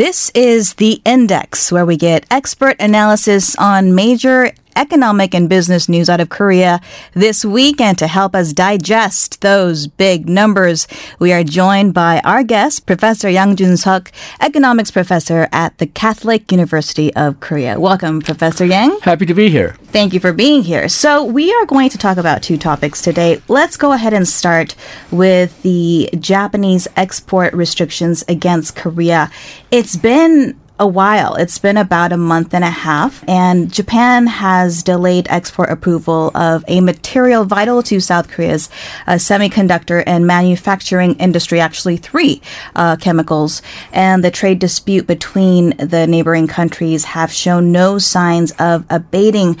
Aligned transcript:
This 0.00 0.30
is 0.34 0.76
the 0.76 1.02
Index, 1.04 1.70
where 1.70 1.84
we 1.84 1.98
get 1.98 2.24
expert 2.30 2.74
analysis 2.80 3.54
on 3.56 3.94
major 3.94 4.50
economic 4.80 5.34
and 5.34 5.48
business 5.48 5.88
news 5.88 6.08
out 6.08 6.20
of 6.20 6.30
Korea 6.30 6.80
this 7.12 7.44
week. 7.44 7.80
And 7.80 7.98
to 7.98 8.06
help 8.06 8.34
us 8.34 8.54
digest 8.54 9.42
those 9.42 9.86
big 9.86 10.28
numbers, 10.28 10.88
we 11.18 11.32
are 11.32 11.44
joined 11.44 11.92
by 11.92 12.20
our 12.24 12.42
guest, 12.42 12.86
Professor 12.86 13.28
Yang 13.28 13.56
Jun-suk, 13.56 14.10
economics 14.40 14.90
professor 14.90 15.48
at 15.52 15.76
the 15.78 15.86
Catholic 15.86 16.50
University 16.50 17.14
of 17.14 17.40
Korea. 17.40 17.78
Welcome, 17.78 18.22
Professor 18.22 18.64
Yang. 18.64 18.98
Happy 19.02 19.26
to 19.26 19.34
be 19.34 19.50
here. 19.50 19.76
Thank 19.92 20.14
you 20.14 20.20
for 20.20 20.32
being 20.32 20.62
here. 20.62 20.88
So, 20.88 21.24
we 21.24 21.52
are 21.52 21.66
going 21.66 21.90
to 21.90 21.98
talk 21.98 22.16
about 22.16 22.42
two 22.42 22.56
topics 22.56 23.02
today. 23.02 23.42
Let's 23.48 23.76
go 23.76 23.92
ahead 23.92 24.14
and 24.14 24.26
start 24.26 24.76
with 25.10 25.60
the 25.62 26.08
Japanese 26.18 26.86
export 26.96 27.52
restrictions 27.52 28.24
against 28.28 28.76
Korea. 28.76 29.30
It's 29.70 29.96
been 29.96 30.59
a 30.80 30.86
while. 30.86 31.34
It's 31.34 31.58
been 31.58 31.76
about 31.76 32.10
a 32.10 32.16
month 32.16 32.54
and 32.54 32.64
a 32.64 32.70
half, 32.70 33.22
and 33.28 33.70
Japan 33.70 34.26
has 34.26 34.82
delayed 34.82 35.26
export 35.28 35.70
approval 35.70 36.30
of 36.34 36.64
a 36.66 36.80
material 36.80 37.44
vital 37.44 37.82
to 37.84 38.00
South 38.00 38.28
Korea's 38.28 38.70
uh, 39.06 39.12
semiconductor 39.12 40.02
and 40.06 40.26
manufacturing 40.26 41.14
industry, 41.16 41.60
actually, 41.60 41.98
three 41.98 42.40
uh, 42.74 42.96
chemicals. 42.96 43.60
And 43.92 44.24
the 44.24 44.30
trade 44.30 44.58
dispute 44.58 45.06
between 45.06 45.76
the 45.76 46.06
neighboring 46.06 46.48
countries 46.48 47.04
have 47.04 47.30
shown 47.30 47.72
no 47.72 47.98
signs 47.98 48.52
of 48.58 48.86
abating. 48.88 49.58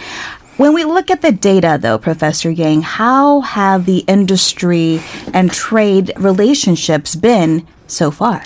When 0.56 0.72
we 0.72 0.84
look 0.84 1.10
at 1.10 1.20
the 1.20 1.32
data, 1.32 1.78
though, 1.80 1.98
Professor 1.98 2.50
Yang, 2.50 2.82
how 2.82 3.40
have 3.40 3.84
the 3.84 4.04
industry 4.08 5.02
and 5.34 5.52
trade 5.52 6.12
relationships 6.16 7.14
been 7.14 7.66
so 7.86 8.10
far? 8.10 8.42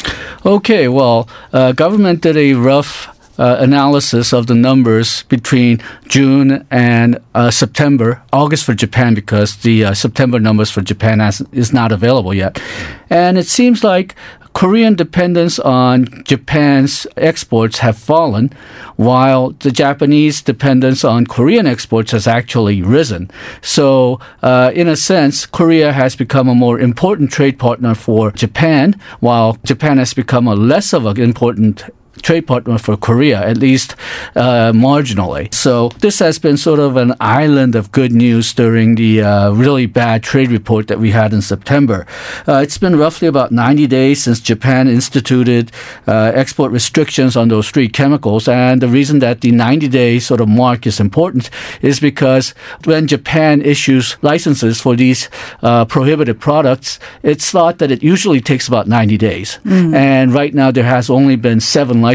Okay, 0.47 0.89
well, 0.89 1.27
uh, 1.55 1.73
government 1.73 2.21
did 2.21 2.37
a 2.37 2.53
rough 2.53 3.09
uh, 3.39 3.57
analysis 3.61 4.35
of 4.35 4.47
the 4.47 4.55
numbers 4.55 5.23
between 5.25 5.83
June 6.07 6.67
and 6.71 7.19
uh, 7.35 7.51
September, 7.51 8.23
August 8.31 8.65
for 8.65 8.75
Japan, 8.75 9.15
because 9.15 9.57
the 9.57 9.87
uh, 9.87 9.95
September 9.95 10.39
numbers 10.39 10.71
for 10.71 10.83
Japan 10.83 11.21
has, 11.21 11.41
is 11.53 11.73
not 11.73 11.93
available 11.93 12.35
yet. 12.35 12.61
And 13.09 13.39
it 13.39 13.47
seems 13.47 13.83
like 13.83 14.15
Korean 14.55 14.95
dependence 14.95 15.59
on 15.59 16.23
Japan's 16.25 17.07
exports 17.17 17.81
have 17.81 17.99
fallen, 17.99 18.51
while 18.97 19.51
the 19.51 19.73
Japanese 19.73 20.41
dependence 20.43 21.05
on 21.05 21.27
Korean 21.27 21.67
exports 21.67 22.13
has 22.13 22.29
actually 22.29 22.81
risen. 22.81 23.31
So, 23.63 24.21
uh, 24.43 24.71
in 24.73 24.87
a 24.87 24.97
sense, 24.97 25.45
Korea 25.45 25.93
has 25.93 26.15
become 26.15 26.49
a 26.49 26.55
more 26.55 26.79
important 26.79 27.33
trade 27.33 27.59
partner 27.59 27.97
for 27.97 28.31
Japan, 28.31 28.95
while 29.19 29.59
Japan 29.65 29.99
has 29.99 30.15
become 30.15 30.47
a 30.47 30.55
less 30.55 30.93
of 30.93 31.05
an 31.05 31.21
important 31.21 31.85
trade 32.25 32.47
partner 32.47 32.79
for 32.79 32.97
Korea, 32.97 33.41
at 33.47 33.59
least 33.59 33.95
uh, 34.35 34.73
marginally. 34.73 35.53
So 35.53 35.91
this 36.01 36.19
has 36.19 36.39
been 36.39 36.57
sort 36.57 36.81
of 36.81 36.97
an 36.97 37.13
island 37.21 37.77
of 37.77 37.93
good 37.93 38.13
news 38.13 38.53
during 38.55 38.97
the 38.97 39.21
uh, 39.21 39.53
really 39.53 39.87
bad 39.87 40.23
trade 40.23 40.51
report 40.51 40.89
that 40.89 40.99
we 40.99 41.11
had 41.11 41.33
in 41.33 41.43
September. 41.43 42.07
Uh, 42.49 42.61
it's 42.65 42.79
been 42.79 42.97
roughly 42.97 43.29
about 43.29 43.53
90 43.53 43.87
days 43.87 44.25
since 44.25 44.41
Japan 44.41 44.89
instituted 44.89 45.71
uh, 46.09 46.33
export 46.35 46.73
restrictions 46.73 47.37
on 47.37 47.49
those 47.49 47.71
three 47.71 47.89
chemicals. 47.89 48.49
And 48.49 48.81
the 48.81 48.89
reason 48.89 49.19
that 49.19 49.43
the 49.43 49.53
90 49.53 49.89
day 49.89 50.19
sort 50.19 50.41
of 50.41 50.49
mark 50.49 50.87
is 50.87 50.99
important 50.99 51.51
is 51.83 52.01
because 52.01 52.55
when 52.85 53.07
Japan 53.07 53.61
issues 53.61 54.17
licenses 54.23 54.81
for 54.81 54.97
these 54.97 55.29
uh, 55.63 55.85
prohibited 55.85 56.41
products, 56.41 56.99
it's 57.23 57.51
thought 57.51 57.79
that 57.79 57.91
it 57.91 58.03
usually 58.03 58.41
takes 58.41 58.67
about 58.67 58.89
90 58.89 59.19
days. 59.19 59.59
Mm. 59.65 59.95
And 59.95 60.33
right 60.33 60.55
now 60.55 60.71
there 60.71 60.85
has 60.85 61.11
only 61.11 61.37
been 61.37 61.61
seven 61.61 62.01
licenses. 62.01 62.14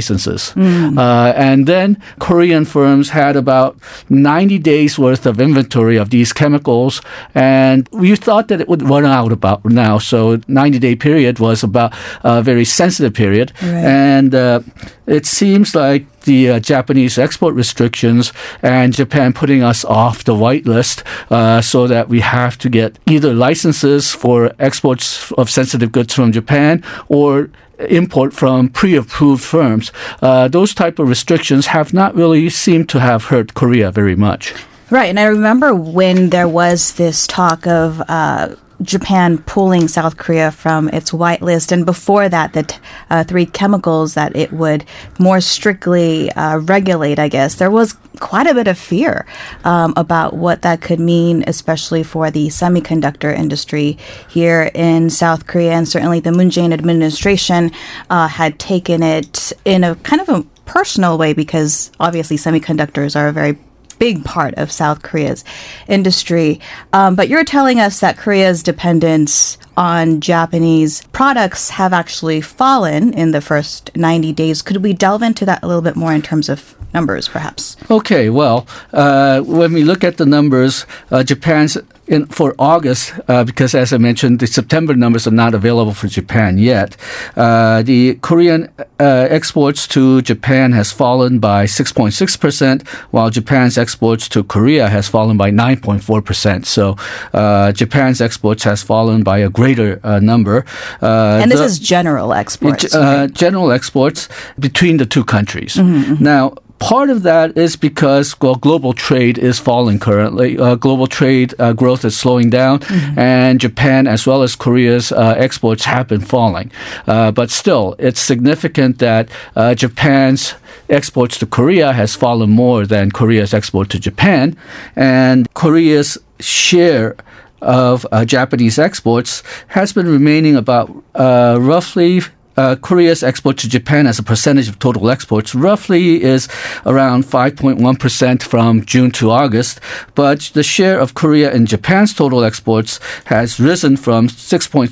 Mm. 0.54 0.98
Uh, 0.98 1.34
and 1.36 1.68
then 1.68 2.02
Korean 2.20 2.66
firms 2.66 3.10
had 3.10 3.36
about 3.36 3.78
90 4.10 4.60
days 4.60 4.98
worth 4.98 5.26
of 5.26 5.40
inventory 5.40 5.98
of 5.98 6.10
these 6.10 6.34
chemicals. 6.34 7.02
And 7.36 7.88
we 7.92 8.16
thought 8.16 8.48
that 8.48 8.62
it 8.62 8.68
would 8.68 8.82
run 8.82 9.06
out 9.06 9.32
about 9.32 9.64
now. 9.66 9.98
So 9.98 10.40
90 10.48 10.80
day 10.80 10.96
period 10.96 11.40
was 11.40 11.64
about 11.64 11.94
a 12.24 12.42
very 12.42 12.66
sensitive 12.66 13.14
period. 13.14 13.52
Right. 13.62 13.74
And 13.74 14.36
uh, 14.36 14.62
it 15.08 15.26
seems 15.26 15.76
like 15.76 16.06
the 16.22 16.50
uh, 16.50 16.60
Japanese 16.60 17.18
export 17.18 17.56
restrictions 17.56 18.32
and 18.62 18.94
Japan 18.94 19.34
putting 19.34 19.64
us 19.64 19.84
off 19.86 20.24
the 20.24 20.36
white 20.36 20.66
list 20.66 21.04
uh, 21.32 21.62
so 21.62 21.88
that 21.88 22.10
we 22.10 22.20
have 22.20 22.58
to 22.60 22.70
get 22.70 23.00
either 23.08 23.34
licenses 23.34 24.14
for 24.14 24.54
exports 24.60 25.32
of 25.34 25.50
sensitive 25.50 25.92
goods 25.92 26.14
from 26.14 26.32
Japan 26.32 26.84
or 27.08 27.50
import 27.80 28.34
from 28.34 28.70
pre-approved 28.70 29.44
firms. 29.44 29.92
Uh, 30.22 30.48
those 30.48 30.74
type 30.74 31.00
of 31.00 31.08
restrictions 31.08 31.68
have 31.68 31.94
not 31.94 32.16
really 32.16 32.50
seemed 32.50 32.90
to 32.90 33.00
have 33.00 33.26
hurt 33.26 33.54
Korea 33.54 33.92
very 33.92 34.16
much. 34.16 34.54
Right, 34.90 35.10
and 35.10 35.20
I 35.20 35.26
remember 35.26 35.76
when 35.76 36.30
there 36.30 36.48
was 36.48 36.94
this 36.94 37.28
talk 37.28 37.68
of. 37.68 38.02
Uh, 38.08 38.56
Japan 38.82 39.38
pulling 39.40 39.88
South 39.88 40.18
Korea 40.18 40.52
from 40.52 40.90
its 40.90 41.12
white 41.12 41.42
list, 41.42 41.72
and 41.72 41.86
before 41.86 42.30
that, 42.30 42.54
the 42.54 42.64
t- 42.64 42.78
uh, 43.10 43.24
three 43.24 43.46
chemicals 43.46 44.14
that 44.14 44.36
it 44.36 44.54
would 44.54 44.86
more 45.20 45.42
strictly 45.42 46.32
uh, 46.34 46.58
regulate. 46.60 47.20
I 47.20 47.28
guess 47.28 47.56
there 47.56 47.72
was 47.72 47.98
quite 48.20 48.48
a 48.48 48.54
bit 48.54 48.68
of 48.68 48.78
fear 48.78 49.26
um, 49.64 49.94
about 49.96 50.34
what 50.34 50.62
that 50.62 50.82
could 50.82 51.00
mean, 51.00 51.44
especially 51.48 52.04
for 52.04 52.32
the 52.32 52.48
semiconductor 52.48 53.36
industry 53.36 53.98
here 54.30 54.72
in 54.74 55.10
South 55.10 55.48
Korea. 55.48 55.72
And 55.74 55.88
certainly 55.88 56.20
the 56.20 56.32
Moon 56.32 56.50
Jae-in 56.50 56.74
administration 56.74 57.72
uh, 58.10 58.28
had 58.28 58.60
taken 58.60 59.04
it 59.04 59.54
in 59.66 59.84
a 59.84 59.96
kind 59.96 60.22
of 60.22 60.30
a 60.30 60.44
personal 60.66 61.18
way 61.18 61.34
because 61.34 61.92
obviously 62.00 62.38
semiconductors 62.38 63.16
are 63.16 63.28
a 63.28 63.34
very 63.34 63.58
big 64.00 64.24
part 64.26 64.56
of 64.56 64.72
South 64.72 65.04
Korea's 65.04 65.44
industry. 65.88 66.60
Um, 66.94 67.16
but 67.16 67.30
you're 67.30 67.44
telling 67.44 67.80
us 67.80 68.00
that 68.00 68.18
Korea's 68.18 68.64
dependence 68.64 69.58
on 69.78 70.20
Japanese 70.20 71.04
products 71.14 71.70
have 71.70 71.94
actually 71.94 72.42
fallen 72.42 73.14
in 73.14 73.32
the 73.32 73.42
first 73.42 73.96
90 73.96 74.34
days. 74.34 74.62
Could 74.62 74.84
we 74.84 74.94
delve 74.94 75.22
into 75.22 75.46
that 75.46 75.64
a 75.64 75.68
little 75.68 75.82
bit 75.82 75.96
more 75.96 76.14
in 76.14 76.22
terms 76.22 76.50
of 76.50 76.76
numbers, 76.94 77.28
perhaps? 77.28 77.78
Okay, 77.90 78.30
well, 78.30 78.68
uh, 78.94 79.42
when 79.42 79.74
we 79.74 79.84
look 79.84 80.04
at 80.04 80.18
the 80.18 80.26
numbers, 80.26 80.86
uh, 81.12 81.24
Japan's 81.24 81.78
in, 82.10 82.26
for 82.26 82.56
August, 82.58 83.14
uh, 83.28 83.44
because 83.44 83.76
as 83.76 83.94
I 83.94 83.98
mentioned, 83.98 84.40
the 84.40 84.48
September 84.48 84.96
numbers 84.96 85.28
are 85.28 85.32
not 85.32 85.54
available 85.54 85.94
for 85.94 86.08
Japan 86.08 86.58
yet. 86.58 86.98
Uh, 87.38 87.84
the 87.84 88.16
Korean 88.16 88.70
uh, 89.00 89.28
exports 89.30 89.88
to 89.90 90.22
Japan 90.24 90.72
has 90.74 90.92
fallen 90.92 91.40
by 91.40 91.66
6.6%, 91.66 92.88
while 93.12 93.30
Japan's 93.30 93.78
exports 93.78 94.28
to 94.30 94.44
Korea 94.44 94.90
has 94.90 95.08
fallen 95.08 95.38
by 95.38 95.52
9.4%. 95.52 96.66
So 96.66 96.98
uh, 97.34 97.72
Japan's 97.72 98.22
exports 98.22 98.64
has 98.64 98.82
fallen 98.82 99.24
by 99.24 99.38
a 99.38 99.50
greater 99.50 100.00
uh, 100.04 100.20
number. 100.20 100.66
and 101.02 101.52
this 101.52 101.60
the, 101.60 101.66
is 101.66 101.80
general 101.80 102.34
exports. 102.34 102.96
Right? 102.96 103.32
General 103.32 103.72
exports 103.72 104.28
between 104.58 104.98
the 104.98 105.06
two 105.06 105.24
countries. 105.24 105.76
Mm-hmm, 105.76 106.14
mm-hmm. 106.14 106.24
Now, 106.24 106.56
Part 106.80 107.10
of 107.10 107.24
that 107.24 107.58
is 107.58 107.76
because 107.76 108.40
well, 108.40 108.56
global 108.56 108.94
trade 108.94 109.38
is 109.38 109.60
falling 109.60 110.00
currently. 110.00 110.58
Uh, 110.58 110.76
global 110.76 111.08
trade 111.08 111.54
uh, 111.60 111.74
growth 111.74 112.06
is 112.06 112.18
slowing 112.18 112.50
down, 112.50 112.80
mm-hmm. 112.80 113.20
and 113.20 113.60
Japan 113.60 114.08
as 114.08 114.26
well 114.26 114.44
as 114.44 114.56
Korea's 114.56 115.12
uh, 115.12 115.36
exports 115.38 115.84
have 115.84 116.08
been 116.08 116.22
falling. 116.22 116.72
Uh, 117.06 117.32
but 117.32 117.52
still, 117.52 117.96
it's 118.00 118.22
significant 118.22 119.00
that 119.00 119.30
uh, 119.58 119.76
Japan's 119.76 120.56
exports 120.90 121.38
to 121.40 121.46
Korea 121.46 121.92
has 121.92 122.16
fallen 122.16 122.50
more 122.50 122.86
than 122.86 123.12
Korea's 123.12 123.54
export 123.54 123.90
to 123.90 124.00
Japan, 124.00 124.56
and 124.96 125.54
Korea's 125.54 126.18
share 126.40 127.18
of 127.62 128.08
uh, 128.14 128.24
Japanese 128.24 128.80
exports 128.80 129.44
has 129.68 129.92
been 129.92 130.08
remaining 130.08 130.56
about 130.56 131.04
roughly 131.14 132.22
uh, 132.60 132.76
Korea's 132.76 133.24
export 133.24 133.58
to 133.60 133.70
Japan 133.70 134.06
as 134.06 134.20
a 134.20 134.24
percentage 134.24 134.68
of 134.68 134.80
total 134.80 135.10
exports 135.10 135.56
roughly 135.56 136.22
is 136.22 136.50
around 136.86 137.24
5.1% 137.24 138.44
from 138.44 138.84
June 138.84 139.12
to 139.12 139.32
August, 139.32 139.80
but 140.14 140.52
the 140.54 140.64
share 140.64 141.00
of 141.00 141.14
Korea 141.14 141.54
in 141.54 141.66
Japan's 141.66 142.14
total 142.14 142.44
exports 142.44 143.00
has 143.26 143.60
risen 143.62 143.96
from 143.96 144.28
6.3% 144.28 144.92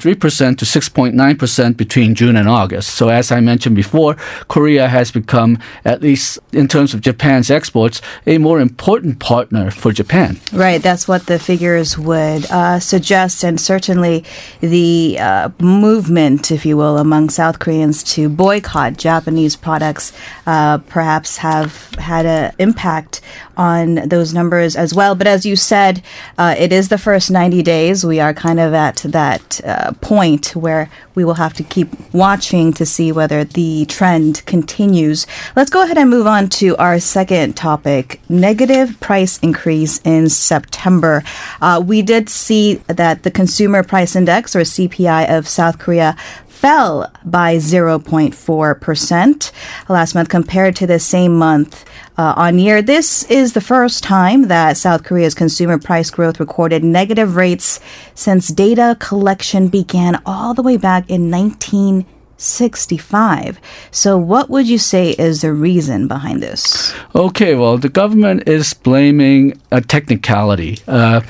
to 0.58 0.66
6.9% 0.66 1.78
between 1.78 2.16
June 2.16 2.38
and 2.38 2.48
August. 2.48 2.96
So 2.96 3.10
as 3.10 3.32
I 3.34 3.42
mentioned 3.42 3.76
before, 3.76 4.16
Korea 4.48 4.88
has 4.88 5.12
become, 5.12 5.60
at 5.84 6.02
least 6.02 6.40
in 6.54 6.70
terms 6.70 6.94
of 6.94 7.02
Japan's 7.02 7.52
exports, 7.52 8.02
a 8.26 8.38
more 8.38 8.62
important 8.62 9.20
partner 9.20 9.72
for 9.72 9.92
Japan. 9.92 10.40
Right, 10.54 10.82
that's 10.82 11.06
what 11.06 11.26
the 11.26 11.38
figures 11.38 11.98
would 11.98 12.46
uh, 12.50 12.80
suggest, 12.80 13.44
and 13.44 13.60
certainly 13.60 14.24
the 14.62 15.18
uh, 15.20 15.50
movement, 15.60 16.50
if 16.50 16.66
you 16.66 16.78
will, 16.78 16.98
among 16.98 17.30
South 17.30 17.57
South 17.58 17.66
Koreans 17.66 18.04
to 18.04 18.30
boycott 18.30 18.98
Japanese 18.98 19.56
products 19.56 20.14
uh, 20.46 20.78
perhaps 20.78 21.38
have 21.38 21.90
had 21.96 22.26
an 22.28 22.54
impact 22.60 23.22
on 23.58 23.96
those 23.96 24.34
numbers 24.34 24.76
as 24.76 24.94
well. 24.94 25.16
But 25.16 25.26
as 25.26 25.44
you 25.44 25.56
said, 25.56 26.04
uh, 26.38 26.54
it 26.58 26.72
is 26.72 26.90
the 26.90 27.00
first 27.00 27.32
90 27.32 27.64
days. 27.64 28.06
We 28.06 28.20
are 28.20 28.34
kind 28.34 28.60
of 28.60 28.76
at 28.76 28.98
that 28.98 29.60
uh, 29.66 29.94
point 30.02 30.56
where 30.56 30.90
we 31.16 31.26
will 31.26 31.34
have 31.34 31.56
to 31.56 31.64
keep 31.64 31.90
watching 32.14 32.72
to 32.74 32.86
see 32.86 33.12
whether 33.12 33.44
the 33.44 33.86
trend 33.88 34.46
continues. 34.46 35.26
Let's 35.56 35.72
go 35.72 35.84
ahead 35.84 35.98
and 35.98 36.12
move 36.12 36.28
on 36.28 36.50
to 36.62 36.78
our 36.78 37.00
second 37.00 37.58
topic 37.58 38.22
negative 38.30 39.00
price 39.00 39.40
increase 39.40 40.00
in 40.04 40.30
September. 40.30 41.24
Uh, 41.60 41.82
we 41.84 42.04
did 42.04 42.30
see 42.30 42.76
that 42.86 43.24
the 43.24 43.32
Consumer 43.32 43.82
Price 43.82 44.16
Index, 44.16 44.56
or 44.56 44.60
CPI, 44.60 45.36
of 45.36 45.48
South 45.48 45.80
Korea 45.80 46.16
fell 46.58 47.12
by 47.24 47.58
0.4% 47.58 49.52
last 49.90 50.16
month 50.16 50.28
compared 50.30 50.76
to 50.76 50.88
the 50.88 51.00
same 51.00 51.38
month 51.38 51.86
uh, 52.18 52.34
on 52.36 52.58
year. 52.58 52.82
This 52.82 53.24
is 53.26 53.54
the 53.54 53.62
first 53.62 54.04
time 54.04 54.48
that 54.48 54.76
South 54.76 55.04
Korea's 55.04 55.36
consumer 55.36 55.78
price 55.78 56.10
growth 56.10 56.40
recorded 56.40 56.84
negative 56.84 57.36
rates 57.36 57.80
since 58.16 58.48
data 58.48 58.98
collection 59.00 59.68
began 59.68 60.20
all 60.26 60.56
the 60.56 60.64
way 60.64 60.78
back 60.78 61.08
in 61.10 61.30
19. 61.30 62.06
65. 62.38 63.60
So, 63.92 64.18
what 64.18 64.50
would 64.50 64.68
you 64.68 64.78
say 64.78 65.12
is 65.12 65.42
the 65.42 65.54
reason 65.54 66.08
behind 66.08 66.42
this? 66.42 66.94
Okay, 67.16 67.56
well, 67.56 67.78
the 67.78 67.90
government 67.90 68.48
is 68.48 68.74
blaming 68.74 69.60
a 69.72 69.82
technicality, 69.82 70.80
uh, 70.88 71.22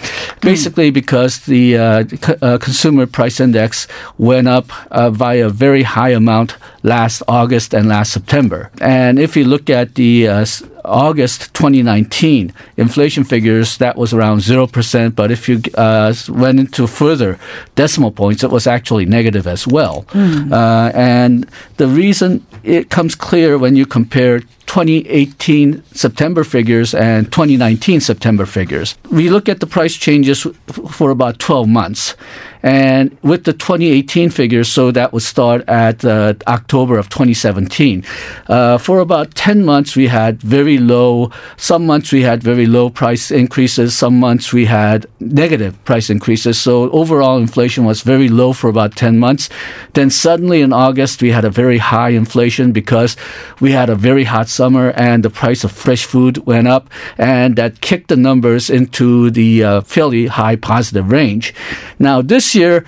basically 0.41 0.91
because 0.91 1.45
the 1.45 1.77
uh, 1.77 2.03
uh, 2.41 2.57
consumer 2.57 3.05
price 3.07 3.39
index 3.39 3.87
went 4.17 4.47
up 4.47 4.65
uh, 4.91 5.09
by 5.09 5.35
a 5.35 5.49
very 5.49 5.83
high 5.83 6.09
amount 6.09 6.57
last 6.83 7.23
August 7.27 7.73
and 7.73 7.87
last 7.87 8.11
September. 8.11 8.69
And 8.81 9.19
if 9.19 9.35
you 9.35 9.45
look 9.45 9.69
at 9.69 9.95
the 9.95 10.27
uh, 10.27 10.45
August 10.87 11.53
2019 11.53 12.53
inflation 12.77 13.23
figures, 13.23 13.77
that 13.77 13.97
was 13.97 14.13
around 14.13 14.39
0%. 14.39 15.15
But 15.15 15.31
if 15.31 15.49
you 15.49 15.61
uh, 15.75 16.13
went 16.29 16.59
into 16.59 16.87
further 16.87 17.37
decimal 17.75 18.11
points, 18.11 18.43
it 18.43 18.51
was 18.51 18.67
actually 18.67 19.05
negative 19.05 19.47
as 19.47 19.67
well. 19.67 20.03
Mm. 20.09 20.51
Uh, 20.51 20.91
and 20.95 21.47
the 21.77 21.87
reason 21.87 22.45
it 22.63 22.89
comes 22.89 23.15
clear 23.15 23.57
when 23.57 23.75
you 23.75 23.85
compare 23.85 24.41
2018 24.67 25.83
September 25.93 26.43
figures 26.43 26.93
and 26.93 27.31
2019 27.31 28.01
September 28.01 28.45
figures. 28.45 28.95
We 29.09 29.29
look 29.29 29.49
at 29.49 29.59
the 29.59 29.67
price 29.67 29.95
changes 29.95 30.45
for 30.91 31.09
about 31.09 31.39
12 31.39 31.67
months. 31.67 32.15
And 32.63 33.17
with 33.21 33.43
the 33.43 33.53
2018 33.53 34.29
figures, 34.29 34.67
so 34.67 34.91
that 34.91 35.13
would 35.13 35.23
start 35.23 35.67
at 35.67 36.03
uh, 36.03 36.33
October 36.47 36.97
of 36.97 37.09
2017. 37.09 38.03
Uh, 38.47 38.77
for 38.77 38.99
about 38.99 39.35
10 39.35 39.63
months, 39.63 39.95
we 39.95 40.07
had 40.07 40.41
very 40.41 40.77
low, 40.77 41.31
some 41.57 41.85
months 41.85 42.11
we 42.11 42.21
had 42.21 42.41
very 42.43 42.65
low 42.65 42.89
price 42.89 43.31
increases, 43.31 43.95
some 43.95 44.19
months 44.19 44.51
we 44.51 44.65
had 44.65 45.05
negative 45.19 45.83
price 45.85 46.09
increases. 46.09 46.59
So 46.59 46.89
overall 46.91 47.37
inflation 47.37 47.85
was 47.85 48.01
very 48.01 48.29
low 48.29 48.53
for 48.53 48.69
about 48.69 48.95
10 48.95 49.17
months. 49.19 49.49
Then 49.93 50.09
suddenly 50.09 50.61
in 50.61 50.73
August, 50.73 51.21
we 51.21 51.31
had 51.31 51.45
a 51.45 51.49
very 51.49 51.77
high 51.77 52.09
inflation 52.09 52.71
because 52.71 53.15
we 53.59 53.71
had 53.71 53.89
a 53.89 53.95
very 53.95 54.23
hot 54.23 54.49
summer 54.49 54.91
and 54.91 55.23
the 55.23 55.29
price 55.29 55.63
of 55.63 55.71
fresh 55.71 56.05
food 56.05 56.45
went 56.45 56.67
up 56.67 56.89
and 57.17 57.55
that 57.55 57.81
kicked 57.81 58.09
the 58.09 58.15
numbers 58.15 58.69
into 58.69 59.29
the 59.29 59.63
uh, 59.63 59.81
fairly 59.81 60.27
high 60.27 60.55
positive 60.55 61.11
range. 61.11 61.53
Now 61.99 62.21
this 62.21 62.46
year, 62.55 62.85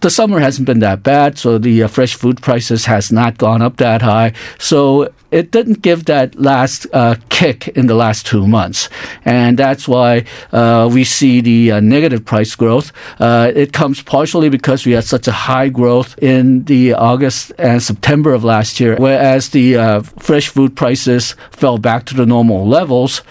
the 0.00 0.10
summer 0.10 0.38
hasn't 0.38 0.66
been 0.66 0.78
that 0.80 1.02
bad, 1.02 1.38
so 1.38 1.58
the 1.58 1.82
uh, 1.82 1.88
fresh 1.88 2.14
food 2.14 2.40
prices 2.40 2.84
has 2.86 3.10
not 3.10 3.38
gone 3.38 3.62
up 3.62 3.78
that 3.78 4.02
high. 4.02 4.32
So 4.58 5.12
it 5.30 5.50
didn't 5.50 5.82
give 5.82 6.04
that 6.06 6.38
last 6.38 6.86
uh, 6.92 7.16
kick 7.28 7.68
in 7.68 7.86
the 7.86 7.94
last 7.94 8.26
two 8.26 8.46
months, 8.46 8.88
and 9.24 9.58
that's 9.58 9.86
why 9.86 10.24
uh, 10.52 10.88
we 10.92 11.04
see 11.04 11.40
the 11.40 11.72
uh, 11.72 11.80
negative 11.80 12.24
price 12.24 12.54
growth. 12.54 12.92
Uh, 13.20 13.52
it 13.54 13.72
comes 13.72 14.02
partially 14.02 14.48
because 14.48 14.86
we 14.86 14.92
had 14.92 15.04
such 15.04 15.28
a 15.28 15.32
high 15.32 15.68
growth 15.68 16.18
in 16.18 16.64
the 16.64 16.94
August 16.94 17.52
and 17.58 17.82
September 17.82 18.32
of 18.32 18.44
last 18.44 18.80
year, 18.80 18.96
whereas 18.96 19.50
the 19.50 19.76
uh, 19.76 20.00
fresh 20.00 20.48
food 20.48 20.76
prices 20.76 21.34
fell 21.50 21.78
back 21.78 22.04
to 22.06 22.14
the 22.14 22.26
normal 22.26 22.66
levels. 22.66 23.22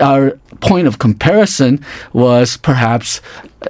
Our 0.00 0.38
point 0.60 0.86
of 0.86 0.98
comparison 0.98 1.84
was 2.12 2.56
perhaps 2.56 3.20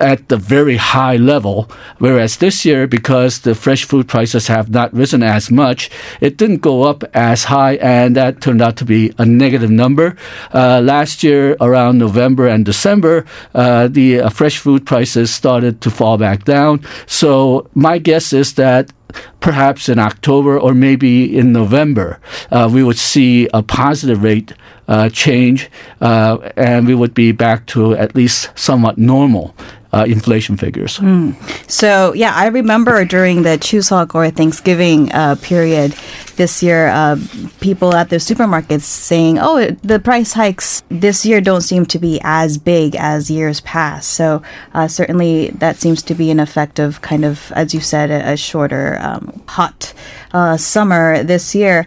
at 0.01 0.29
the 0.29 0.37
very 0.37 0.77
high 0.77 1.17
level, 1.17 1.71
whereas 1.99 2.39
this 2.39 2.65
year, 2.65 2.87
because 2.87 3.41
the 3.41 3.55
fresh 3.55 3.85
food 3.85 4.09
prices 4.09 4.49
have 4.49 4.71
not 4.71 4.93
risen 4.93 5.23
as 5.23 5.51
much, 5.51 5.91
it 6.21 6.37
didn't 6.37 6.59
go 6.59 6.83
up 6.83 7.05
as 7.15 7.45
high, 7.45 7.74
and 7.81 8.17
that 8.17 8.41
turned 8.41 8.63
out 8.63 8.77
to 8.77 8.85
be 8.85 9.13
a 9.19 9.25
negative 9.25 9.71
number. 9.71 10.17
Uh, 10.53 10.81
last 10.81 11.23
year, 11.23 11.57
around 11.61 11.99
November 11.99 12.49
and 12.49 12.65
December, 12.65 13.25
uh, 13.55 13.89
the 13.89 14.21
uh, 14.21 14.29
fresh 14.31 14.59
food 14.59 14.87
prices 14.87 15.33
started 15.33 15.81
to 15.81 15.91
fall 15.91 16.19
back 16.19 16.45
down. 16.45 16.81
So 17.07 17.69
my 17.75 17.99
guess 17.99 18.33
is 18.33 18.55
that 18.55 18.93
perhaps 19.41 19.89
in 19.89 19.99
October 19.99 20.59
or 20.59 20.75
maybe 20.75 21.37
in 21.37 21.53
November, 21.53 22.19
uh, 22.51 22.69
we 22.73 22.83
would 22.83 22.99
see 22.99 23.49
a 23.55 23.63
positive 23.63 24.23
rate 24.23 24.53
uh, 24.89 25.09
change, 25.09 25.71
uh, 26.01 26.39
and 26.57 26.87
we 26.87 26.95
would 26.95 27.15
be 27.15 27.33
back 27.33 27.67
to 27.67 27.95
at 27.95 28.15
least 28.15 28.51
somewhat 28.55 28.99
normal 28.99 29.55
uh, 29.95 30.05
inflation 30.05 30.57
figures. 30.57 30.99
Mm. 30.99 31.35
So, 31.71 32.13
yeah, 32.15 32.35
I 32.35 32.47
remember 32.49 33.05
during 33.05 33.43
the 33.43 33.57
Chuseok 33.59 34.15
or 34.15 34.29
Thanksgiving 34.31 35.13
uh, 35.13 35.37
period 35.41 35.95
this 36.35 36.63
year, 36.63 36.89
uh, 36.89 37.17
people 37.61 37.95
at 37.95 38.11
the 38.11 38.17
supermarkets 38.17 38.83
saying, 38.83 39.39
oh, 39.39 39.71
the 39.83 40.01
price 40.01 40.33
hikes 40.33 40.83
this 40.89 41.25
year 41.25 41.41
don't 41.41 41.61
seem 41.61 41.87
to 41.87 41.99
be 42.01 42.21
as 42.25 42.59
big 42.59 42.97
as 42.97 43.31
years 43.31 43.61
past. 43.61 44.11
So, 44.11 44.43
uh, 44.75 44.89
certainly 44.89 45.51
that 45.51 45.77
seems 45.77 46.03
to 46.03 46.15
be 46.15 46.31
an 46.33 46.41
effect 46.41 46.81
of 46.81 47.01
kind 47.01 47.25
of, 47.25 47.53
as 47.53 47.73
you 47.73 47.81
said, 47.81 48.11
a, 48.11 48.33
a 48.33 48.37
shorter, 48.37 48.99
um, 49.01 49.43
hot 49.47 49.95
uh, 50.33 50.57
summer 50.57 51.23
this 51.23 51.55
year. 51.55 51.87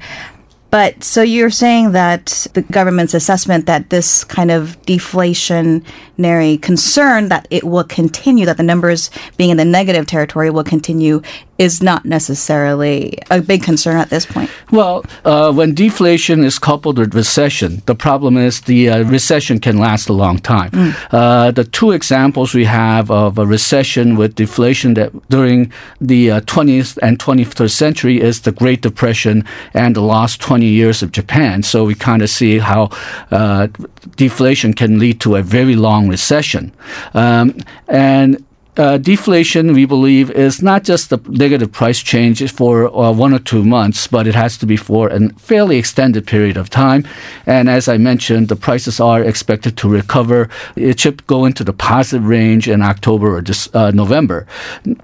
But 0.70 1.04
so 1.04 1.22
you're 1.22 1.50
saying 1.50 1.94
that 1.94 2.48
the 2.54 2.62
government's 2.62 3.14
assessment 3.14 3.68
that 3.68 3.90
this 3.90 4.24
kind 4.26 4.52
of 4.52 4.80
deflationary 4.82 6.62
concern 6.62 7.30
that 7.30 7.48
it 7.50 7.64
will 7.64 7.86
continue, 7.86 8.46
that 8.46 8.58
the 8.58 8.64
numbers 8.64 9.10
being 9.38 9.50
in 9.50 9.58
the 9.58 9.66
negative 9.66 10.08
territory 10.08 10.50
will 10.50 10.66
continue, 10.66 11.22
is 11.58 11.82
not 11.82 12.06
necessarily 12.06 13.18
a 13.32 13.42
big 13.42 13.64
concern 13.64 13.98
at 13.98 14.10
this 14.10 14.26
point. 14.26 14.50
Well, 14.72 15.06
uh, 15.26 15.52
when 15.52 15.74
deflation 15.74 16.44
is 16.44 16.60
coupled 16.60 16.98
with 16.98 17.16
recession, 17.16 17.82
the 17.86 17.96
problem 17.96 18.38
is 18.38 18.62
the 18.62 18.90
uh, 18.90 19.04
recession 19.04 19.60
can 19.60 19.78
last 19.78 20.10
a 20.10 20.14
long 20.14 20.38
time. 20.40 20.72
Mm. 20.72 20.96
Uh, 21.12 21.52
the 21.52 21.64
two 21.64 21.92
examples 21.92 22.54
we 22.54 22.66
have 22.66 23.10
of 23.10 23.38
a 23.38 23.46
recession 23.46 24.16
with 24.16 24.36
deflation 24.36 24.94
that 24.96 25.12
during 25.30 25.72
the 26.00 26.28
20th 26.28 26.98
uh, 26.98 27.06
and 27.06 27.20
21st 27.20 27.72
century 27.72 28.22
is 28.22 28.42
the 28.42 28.52
Great 28.52 28.82
Depression 28.82 29.44
and 29.74 29.96
the 29.96 30.02
last 30.02 30.42
20 30.42 30.66
years 30.66 31.02
of 31.02 31.12
Japan. 31.12 31.64
So 31.64 31.86
we 31.86 31.96
kind 31.96 32.22
of 32.22 32.30
see 32.30 32.60
how 32.60 32.90
uh, 33.32 33.68
deflation 34.16 34.74
can 34.74 35.00
lead 35.00 35.22
to 35.22 35.36
a 35.36 35.42
very 35.42 35.76
long 35.76 36.08
recession. 36.08 36.72
Um, 37.14 37.58
and 37.88 38.44
uh, 38.78 38.98
deflation, 38.98 39.74
we 39.74 39.86
believe, 39.86 40.30
is 40.32 40.62
not 40.62 40.84
just 40.84 41.10
the 41.10 41.20
negative 41.28 41.72
price 41.72 42.00
change 42.00 42.38
for 42.52 42.88
uh, 42.96 43.12
one 43.12 43.34
or 43.34 43.40
two 43.40 43.64
months, 43.64 44.08
but 44.08 44.28
it 44.28 44.36
has 44.36 44.58
to 44.58 44.66
be 44.66 44.78
for 44.78 45.10
a 45.10 45.30
fairly 45.38 45.78
extended 45.78 46.28
period 46.28 46.58
of 46.58 46.70
time. 46.70 47.06
And 47.46 47.70
as 47.70 47.88
I 47.88 47.98
mentioned, 47.98 48.48
the 48.48 48.56
prices 48.56 49.00
are 49.00 49.24
expected 49.24 49.78
to 49.78 49.90
recover. 49.90 50.50
It 50.76 51.00
should 51.00 51.26
go 51.28 51.46
into 51.46 51.64
the 51.64 51.74
positive 51.74 52.28
range 52.28 52.68
in 52.68 52.82
October 52.82 53.36
or 53.36 53.42
just, 53.42 53.76
uh, 53.76 53.92
November. 53.92 54.46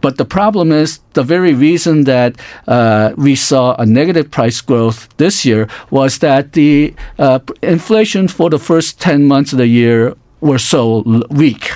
But 0.01 0.17
the 0.17 0.25
problem 0.25 0.71
is 0.71 0.99
the 1.13 1.23
very 1.23 1.53
reason 1.53 2.03
that 2.03 2.35
uh, 2.67 3.13
we 3.17 3.35
saw 3.35 3.75
a 3.75 3.85
negative 3.85 4.29
price 4.29 4.61
growth 4.61 5.09
this 5.17 5.45
year 5.45 5.67
was 5.89 6.19
that 6.19 6.53
the 6.53 6.93
uh, 7.17 7.39
inflation 7.61 8.27
for 8.27 8.49
the 8.49 8.59
first 8.59 8.99
10 9.01 9.25
months 9.25 9.51
of 9.51 9.57
the 9.57 9.67
year 9.67 10.15
were 10.41 10.59
so 10.59 11.03
weak. 11.29 11.71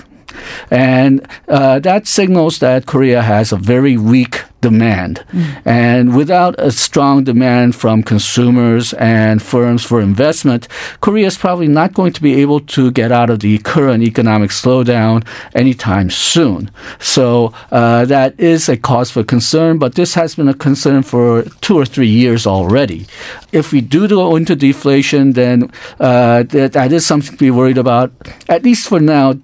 And 0.69 1.27
uh, 1.47 1.79
that 1.79 2.07
signals 2.07 2.59
that 2.59 2.85
Korea 2.85 3.21
has 3.21 3.51
a 3.51 3.57
very 3.57 3.97
weak 3.97 4.43
demand. 4.61 5.23
Mm. 5.31 5.61
And 5.65 6.15
without 6.15 6.55
a 6.57 6.71
strong 6.71 7.23
demand 7.23 7.75
from 7.75 8.03
consumers 8.03 8.93
and 8.93 9.41
firms 9.41 9.83
for 9.83 10.01
investment, 10.01 10.67
Korea 11.01 11.27
is 11.27 11.37
probably 11.37 11.67
not 11.67 11.93
going 11.93 12.13
to 12.13 12.21
be 12.21 12.41
able 12.41 12.61
to 12.61 12.91
get 12.91 13.11
out 13.11 13.29
of 13.29 13.39
the 13.39 13.57
current 13.59 14.03
economic 14.03 14.51
slowdown 14.51 15.25
anytime 15.53 16.09
soon. 16.09 16.71
So 16.99 17.53
uh, 17.71 18.05
that 18.05 18.39
is 18.39 18.69
a 18.69 18.77
cause 18.77 19.11
for 19.11 19.23
concern, 19.23 19.77
but 19.77 19.95
this 19.95 20.13
has 20.15 20.35
been 20.35 20.47
a 20.47 20.53
concern 20.53 21.03
for 21.03 21.43
two 21.61 21.77
or 21.77 21.85
three 21.85 22.09
years 22.09 22.47
already. 22.47 23.05
If 23.51 23.71
we 23.71 23.81
do 23.81 24.07
go 24.07 24.35
into 24.35 24.55
deflation, 24.55 25.33
then 25.33 25.71
uh, 25.99 26.43
that, 26.43 26.73
that 26.73 26.91
is 26.91 27.05
something 27.05 27.31
to 27.31 27.37
be 27.37 27.51
worried 27.51 27.77
about. 27.77 28.11
At 28.49 28.63
least 28.63 28.87
for 28.87 28.99
now, 28.99 29.35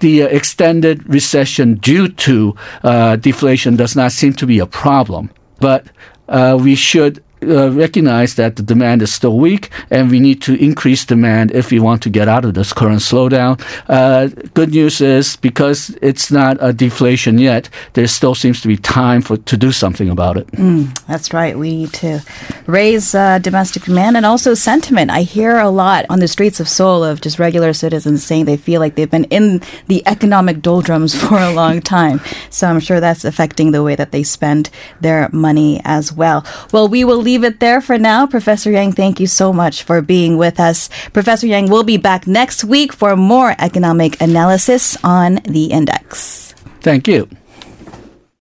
the 0.00 0.22
uh, 0.22 0.26
extended 0.26 1.08
recession 1.08 1.76
due 1.76 2.08
to 2.08 2.54
uh, 2.82 3.16
deflation 3.16 3.76
does 3.76 3.96
not 3.96 4.12
seem 4.12 4.32
to 4.34 4.46
be 4.46 4.55
a 4.58 4.66
problem. 4.66 5.30
But 5.60 5.86
uh, 6.28 6.58
we 6.60 6.74
should 6.74 7.22
uh, 7.42 7.70
recognize 7.72 8.34
that 8.36 8.56
the 8.56 8.62
demand 8.62 9.02
is 9.02 9.12
still 9.12 9.38
weak 9.38 9.70
and 9.90 10.10
we 10.10 10.20
need 10.20 10.40
to 10.42 10.54
increase 10.54 11.04
demand 11.04 11.52
if 11.52 11.70
we 11.70 11.78
want 11.78 12.02
to 12.02 12.10
get 12.10 12.28
out 12.28 12.44
of 12.44 12.54
this 12.54 12.72
current 12.72 13.00
slowdown. 13.00 13.60
Uh, 13.88 14.28
good 14.54 14.70
news 14.70 15.00
is 15.00 15.36
because 15.36 15.96
it's 16.00 16.30
not 16.30 16.56
a 16.60 16.72
deflation 16.72 17.38
yet, 17.38 17.68
there 17.92 18.06
still 18.06 18.34
seems 18.34 18.60
to 18.60 18.68
be 18.68 18.76
time 18.76 19.20
for 19.20 19.36
to 19.36 19.56
do 19.56 19.70
something 19.70 20.08
about 20.08 20.36
it. 20.36 20.46
Mm, 20.52 20.98
that's 21.06 21.32
right. 21.32 21.58
We 21.58 21.76
need 21.76 21.92
to 21.94 22.22
raise 22.66 23.14
uh, 23.14 23.38
domestic 23.38 23.84
demand 23.84 24.16
and 24.16 24.24
also 24.24 24.54
sentiment. 24.54 25.10
I 25.10 25.22
hear 25.22 25.58
a 25.58 25.68
lot 25.68 26.06
on 26.08 26.20
the 26.20 26.28
streets 26.28 26.60
of 26.60 26.68
Seoul 26.68 27.04
of 27.04 27.20
just 27.20 27.38
regular 27.38 27.72
citizens 27.72 28.24
saying 28.24 28.46
they 28.46 28.56
feel 28.56 28.80
like 28.80 28.94
they've 28.94 29.10
been 29.10 29.24
in 29.24 29.60
the 29.88 30.02
economic 30.06 30.62
doldrums 30.62 31.14
for 31.20 31.38
a 31.38 31.52
long 31.52 31.80
time. 31.80 32.20
So 32.50 32.68
I'm 32.68 32.80
sure 32.80 33.00
that's 33.00 33.24
affecting 33.24 33.72
the 33.72 33.82
way 33.82 33.94
that 33.94 34.12
they 34.12 34.22
spend 34.22 34.70
their 35.00 35.28
money 35.32 35.80
as 35.84 36.12
well. 36.12 36.44
Well, 36.72 36.88
we 36.88 37.04
will 37.04 37.22
leave 37.36 37.44
it 37.44 37.60
there 37.60 37.82
for 37.82 37.98
now. 37.98 38.26
Professor 38.26 38.70
Yang, 38.70 38.92
thank 38.92 39.20
you 39.20 39.26
so 39.26 39.52
much 39.52 39.82
for 39.82 40.00
being 40.00 40.38
with 40.38 40.58
us. 40.58 40.88
Professor 41.12 41.46
Yang 41.46 41.68
will 41.68 41.84
be 41.84 41.98
back 41.98 42.26
next 42.26 42.64
week 42.64 42.94
for 42.94 43.14
more 43.14 43.54
economic 43.58 44.18
analysis 44.22 44.96
on 45.04 45.44
the 45.44 45.66
index. 45.66 46.54
Thank 46.80 47.06
you. 47.06 47.28